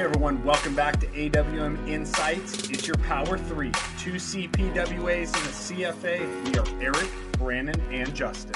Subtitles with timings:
[0.00, 2.70] Hey everyone, welcome back to AWM Insights.
[2.70, 6.48] It's your Power Three, two CPWAs and a CFA.
[6.48, 8.54] We are Eric, Brandon, and Justin.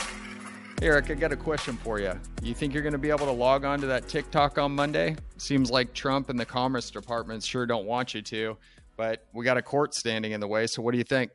[0.81, 2.19] Eric, I got a question for you.
[2.43, 5.17] You think you're going to be able to log on to that TikTok on Monday?
[5.37, 8.57] Seems like Trump and the Commerce Department sure don't want you to,
[8.97, 10.67] but we got a court standing in the way.
[10.67, 11.31] So, what do you think?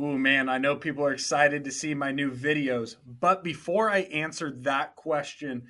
[0.00, 2.96] Ooh, man, I know people are excited to see my new videos.
[3.06, 5.64] But before I answer that question,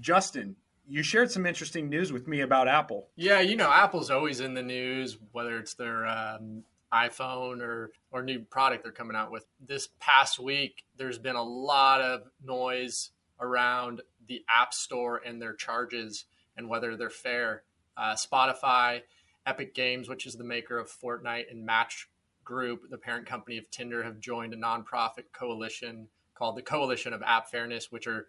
[0.00, 0.56] Justin,
[0.88, 3.08] you shared some interesting news with me about Apple.
[3.16, 6.62] Yeah, you know, Apple's always in the news, whether it's their um,
[6.92, 9.46] iPhone or or new product they're coming out with.
[9.60, 13.10] This past week, there's been a lot of noise
[13.40, 16.24] around the App Store and their charges
[16.56, 17.62] and whether they're fair.
[17.96, 19.02] Uh, Spotify,
[19.46, 22.08] Epic Games, which is the maker of Fortnite, and Match
[22.44, 27.22] Group, the parent company of Tinder, have joined a nonprofit coalition called the Coalition of
[27.22, 28.26] App Fairness, which are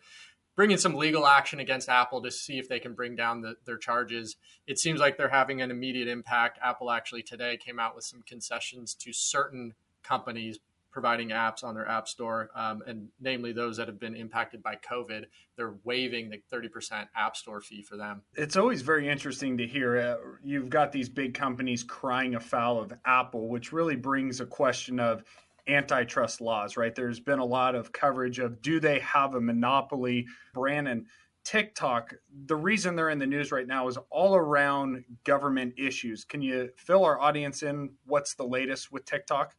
[0.58, 3.78] bringing some legal action against Apple to see if they can bring down the, their
[3.78, 4.36] charges.
[4.66, 6.60] It seems like they're having an immediate impact.
[6.62, 10.60] Apple actually today came out with some concessions to certain companies
[10.92, 14.76] providing apps on their app store, um, and namely those that have been impacted by
[14.76, 15.26] COVID.
[15.56, 18.24] They're waiving the 30% app store fee for them.
[18.34, 20.00] It's always very interesting to hear.
[20.00, 25.00] Uh, you've got these big companies crying afoul of Apple, which really brings a question
[25.00, 25.24] of
[25.68, 26.94] antitrust laws, right?
[26.94, 30.28] There's been a lot of coverage of do they have a monopoly?
[30.54, 31.06] Brandon,
[31.44, 32.14] TikTok,
[32.46, 36.26] the reason they're in the news right now is all around government issues.
[36.26, 39.56] Can you fill our audience in what's the latest with TikTok?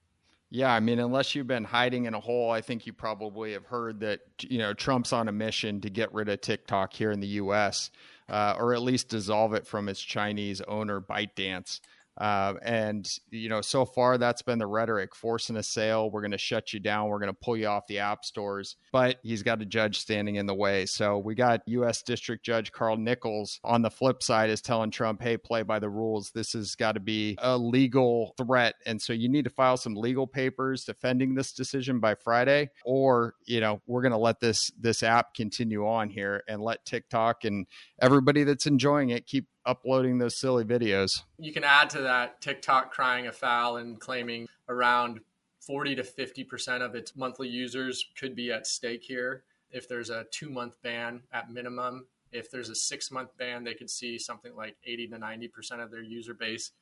[0.51, 3.67] Yeah, I mean, unless you've been hiding in a hole, I think you probably have
[3.67, 7.21] heard that you know Trump's on a mission to get rid of TikTok here in
[7.21, 7.91] the U.S.
[8.29, 11.81] Uh, or at least dissolve it from its Chinese owner, ByteDance.
[12.19, 16.11] Uh, and you know, so far that's been the rhetoric: forcing a sale.
[16.11, 17.09] We're going to shut you down.
[17.09, 18.77] We're going to pull you off the app stores.
[18.93, 20.87] But he's got a judge standing in the way.
[20.87, 22.03] So we got U.S.
[22.03, 25.91] District Judge Carl Nichols on the flip side is telling Trump, "Hey, play by the
[25.91, 26.31] rules.
[26.33, 29.95] This has got to be a legal threat, and so you need to file some
[29.95, 34.71] legal papers defending this decision by Friday, or you know, we're going to let this
[34.79, 37.67] this app continue on here and let TikTok and
[38.01, 41.23] everybody that's enjoying it keep uploading those silly videos.
[41.39, 45.21] You can add to that TikTok crying a foul and claiming around
[45.61, 49.45] 40 to 50% of its monthly users could be at stake here.
[49.71, 53.75] If there's a two month ban at minimum, if there's a six month ban, they
[53.75, 56.73] could see something like 80 to 90% of their user base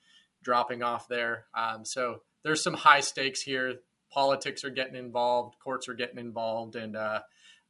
[0.42, 1.46] dropping off there.
[1.54, 3.80] Um, so there's some high stakes here.
[4.12, 7.20] Politics are getting involved, courts are getting involved, and uh,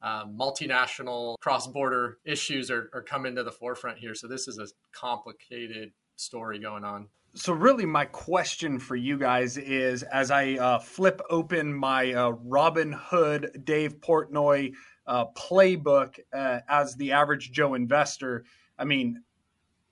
[0.03, 4.15] um, multinational cross border issues are, are coming to the forefront here.
[4.15, 7.09] So this is a complicated story going on.
[7.34, 12.33] So, really, my question for you guys is as I uh, flip open my uh,
[12.33, 14.73] Robinhood Dave Portnoy
[15.07, 18.45] uh, playbook uh, as the average Joe investor,
[18.78, 19.23] I mean,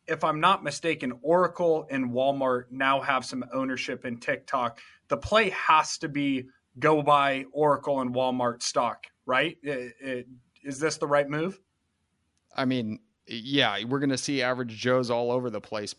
[0.07, 4.79] if I'm not mistaken, Oracle and Walmart now have some ownership in TikTok.
[5.09, 6.47] The play has to be
[6.79, 9.57] go buy Oracle and Walmart stock right?
[9.62, 11.61] Is this the right move?
[12.57, 15.95] I mean, yeah, we're going to see average Joes all over the place,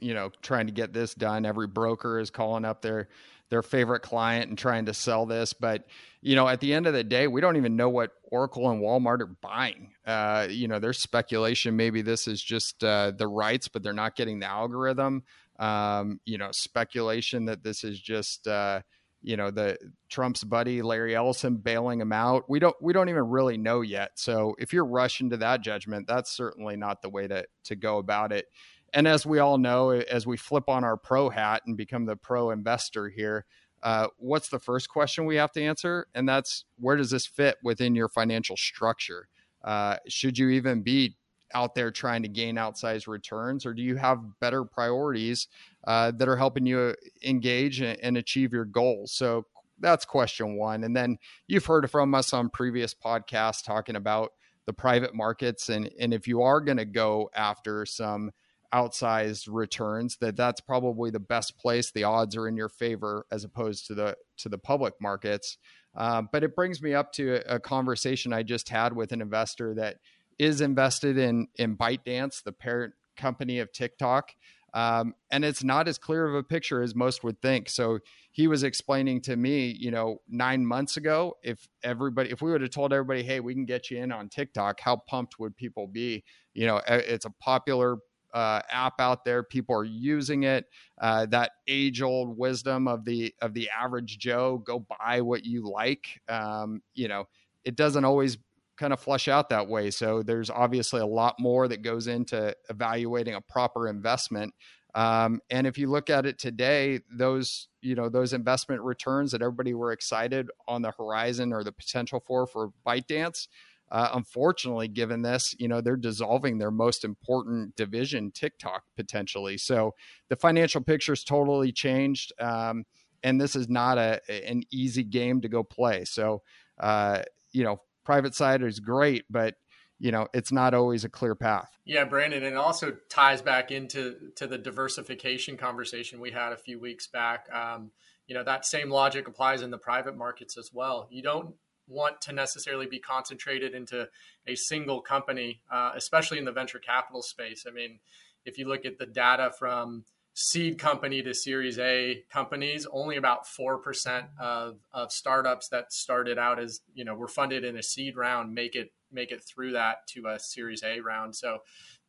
[0.00, 1.44] you know, trying to get this done.
[1.44, 3.08] Every broker is calling up their
[3.50, 5.86] their favorite client and trying to sell this, but
[6.20, 8.82] you know, at the end of the day, we don't even know what Oracle and
[8.82, 9.92] Walmart are buying.
[10.06, 14.16] Uh, you know, there's speculation maybe this is just uh, the rights, but they're not
[14.16, 15.22] getting the algorithm.
[15.58, 18.82] Um, you know, speculation that this is just uh,
[19.22, 22.48] you know the Trump's buddy Larry Ellison bailing him out.
[22.48, 24.12] We don't we don't even really know yet.
[24.14, 27.98] So if you're rushing to that judgment, that's certainly not the way to to go
[27.98, 28.46] about it.
[28.94, 32.16] And as we all know, as we flip on our pro hat and become the
[32.16, 33.44] pro investor here,
[33.82, 36.06] uh, what's the first question we have to answer?
[36.14, 39.28] And that's where does this fit within your financial structure?
[39.62, 41.16] Uh, should you even be
[41.54, 45.48] out there trying to gain outsized returns, or do you have better priorities
[45.88, 46.94] uh, that are helping you
[47.24, 49.12] engage and, and achieve your goals?
[49.12, 49.46] So
[49.80, 50.84] that's question one.
[50.84, 54.32] And then you've heard from us on previous podcasts talking about
[54.66, 58.30] the private markets, and and if you are going to go after some
[58.74, 63.42] outsized returns that that's probably the best place the odds are in your favor as
[63.42, 65.56] opposed to the to the public markets
[65.96, 69.22] uh, but it brings me up to a, a conversation i just had with an
[69.22, 69.96] investor that
[70.38, 74.30] is invested in in ByteDance, the parent company of TikTok.
[74.78, 77.68] Um, and it's not as clear of a picture as most would think.
[77.68, 77.98] So
[78.30, 82.60] he was explaining to me, you know, nine months ago, if everybody, if we would
[82.60, 85.88] have told everybody, hey, we can get you in on TikTok, how pumped would people
[85.88, 86.22] be?
[86.54, 87.96] You know, it's a popular
[88.32, 89.42] uh, app out there.
[89.42, 90.66] People are using it.
[91.00, 95.68] Uh, that age old wisdom of the of the average Joe: go buy what you
[95.68, 96.20] like.
[96.28, 97.24] Um, you know,
[97.64, 98.38] it doesn't always
[98.78, 99.90] kind of flush out that way.
[99.90, 104.54] So there's obviously a lot more that goes into evaluating a proper investment.
[104.94, 109.42] Um, and if you look at it today, those you know those investment returns that
[109.42, 113.48] everybody were excited on the horizon or the potential for for ByteDance,
[113.90, 119.58] uh, unfortunately, given this, you know they're dissolving their most important division, TikTok, potentially.
[119.58, 119.94] So
[120.30, 122.84] the financial picture's totally changed, um,
[123.22, 126.06] and this is not a an easy game to go play.
[126.06, 126.42] So
[126.80, 127.22] uh,
[127.52, 129.56] you know, private side is great, but
[129.98, 131.68] you know it's not always a clear path.
[131.84, 136.56] Yeah brandon and it also ties back into to the diversification conversation we had a
[136.56, 137.46] few weeks back.
[137.52, 137.90] Um,
[138.26, 141.06] you know that same logic applies in the private markets as well.
[141.10, 141.54] You don't
[141.86, 144.08] want to necessarily be concentrated into
[144.46, 147.66] a single company uh, especially in the venture capital space.
[147.68, 147.98] I mean
[148.46, 150.04] if you look at the data from
[150.40, 156.60] seed company to series a companies only about 4% of, of startups that started out
[156.60, 160.06] as you know were funded in a seed round make it make it through that
[160.08, 161.34] to a Series A round.
[161.34, 161.58] So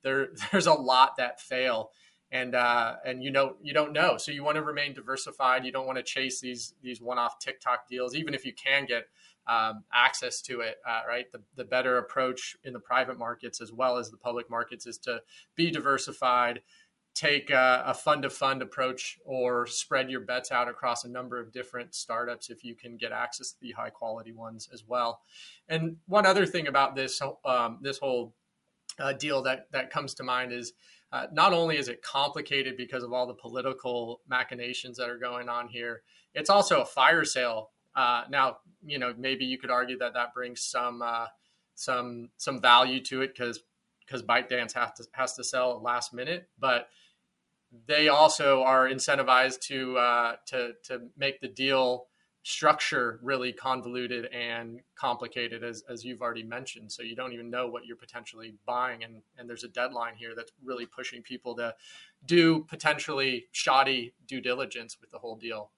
[0.03, 1.91] there there's a lot that fail,
[2.31, 4.17] and uh, and you know you don't know.
[4.17, 5.65] So you want to remain diversified.
[5.65, 8.85] You don't want to chase these these one off TikTok deals, even if you can
[8.85, 9.05] get
[9.47, 10.77] um, access to it.
[10.87, 14.49] Uh, right, the the better approach in the private markets as well as the public
[14.49, 15.21] markets is to
[15.55, 16.61] be diversified
[17.19, 21.37] take a, a fund to fund approach or spread your bets out across a number
[21.37, 25.19] of different startups if you can get access to the high quality ones as well.
[25.67, 28.33] And one other thing about this um, this whole
[28.99, 30.71] uh, deal that that comes to mind is
[31.11, 35.49] uh, not only is it complicated because of all the political machinations that are going
[35.49, 37.71] on here, it's also a fire sale.
[37.95, 41.25] Uh, now, you know, maybe you could argue that that brings some uh,
[41.75, 43.61] some some value to it because
[44.05, 46.87] because ByteDance has to has to sell at last minute, but
[47.87, 52.07] they also are incentivized to uh, to to make the deal
[52.43, 56.91] structure really convoluted and complicated as, as you've already mentioned.
[56.91, 60.33] So you don't even know what you're potentially buying and and there's a deadline here
[60.35, 61.75] that's really pushing people to
[62.25, 65.71] do potentially shoddy due diligence with the whole deal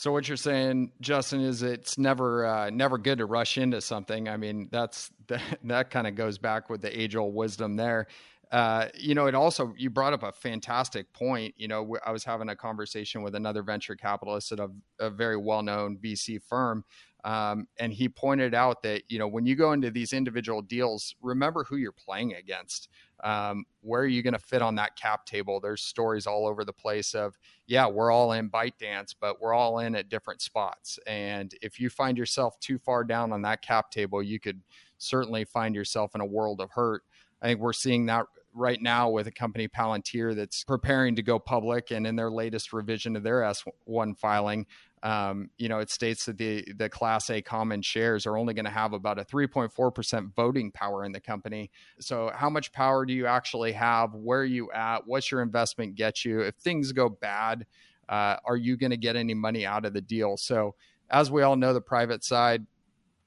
[0.00, 4.30] so what you're saying, Justin, is it's never uh, never good to rush into something.
[4.30, 8.06] I mean, that's that, that kind of goes back with the age old wisdom there.
[8.50, 11.54] Uh, you know, it also you brought up a fantastic point.
[11.58, 15.36] You know, I was having a conversation with another venture capitalist at a, a very
[15.36, 16.82] well known VC firm,
[17.22, 21.14] um, and he pointed out that you know when you go into these individual deals,
[21.20, 22.88] remember who you're playing against.
[23.22, 25.60] Um, where are you going to fit on that cap table?
[25.60, 29.78] There's stories all over the place of yeah, we're all in ByteDance, but we're all
[29.78, 30.98] in at different spots.
[31.06, 34.60] And if you find yourself too far down on that cap table, you could
[34.98, 37.02] certainly find yourself in a world of hurt.
[37.42, 41.38] I think we're seeing that right now with a company Palantir that's preparing to go
[41.38, 44.66] public, and in their latest revision of their S1 filing,
[45.02, 48.66] um, you know, it states that the the Class A common shares are only going
[48.66, 51.70] to have about a 3.4 percent voting power in the company.
[52.00, 54.14] So, how much power do you actually have?
[54.14, 55.06] Where are you at?
[55.06, 56.40] What's your investment get you?
[56.40, 57.66] If things go bad,
[58.08, 60.36] uh, are you going to get any money out of the deal?
[60.36, 60.74] So,
[61.08, 62.66] as we all know, the private side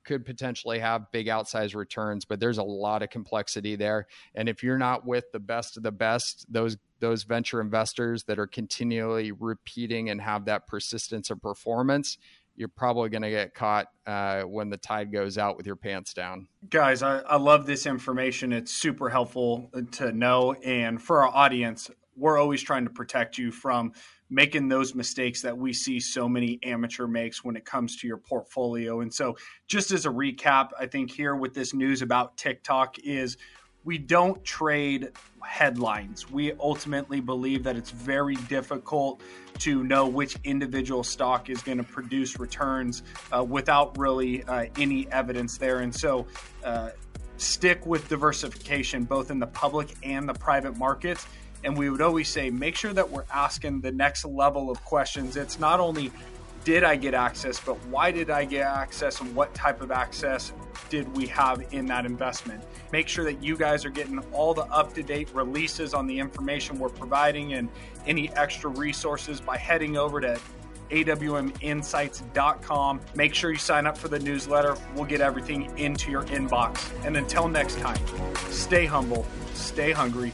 [0.04, 4.08] could potentially have big outsized returns, but there's a lot of complexity there.
[4.36, 8.40] And if you're not with the best of the best, those those venture investors that
[8.40, 12.18] are continually repeating and have that persistence of performance,
[12.56, 16.14] you're probably going to get caught uh, when the tide goes out with your pants
[16.14, 16.48] down.
[16.70, 18.54] Guys, I, I love this information.
[18.54, 20.54] It's super helpful to know.
[20.54, 23.94] And for our audience, we're always trying to protect you from
[24.30, 28.18] making those mistakes that we see so many amateur makes when it comes to your
[28.18, 29.02] portfolio.
[29.02, 33.38] And so, just as a recap, I think here with this news about TikTok is
[33.84, 35.10] we don't trade
[35.44, 36.32] headlines.
[36.32, 39.22] We ultimately believe that it's very difficult
[39.60, 45.12] to know which individual stock is going to produce returns uh, without really uh, any
[45.12, 45.80] evidence there.
[45.80, 46.26] And so,
[46.64, 46.92] uh,
[47.38, 51.28] stick with diversification both in the public and the private markets
[51.64, 55.38] and we would always say, make sure that we're asking the next level of questions.
[55.38, 56.12] It's not only
[56.64, 60.54] did I get access, but why did I get access and what type of access
[60.90, 62.64] did we have in that investment?
[62.92, 66.18] Make sure that you guys are getting all the up to date releases on the
[66.18, 67.70] information we're providing and
[68.06, 70.40] any extra resources by heading over to
[70.92, 73.02] awminsights.com.
[73.16, 74.78] Make sure you sign up for the newsletter.
[74.96, 76.92] We'll get everything into your inbox.
[77.06, 78.00] And until next time,
[78.50, 80.34] stay humble, stay hungry,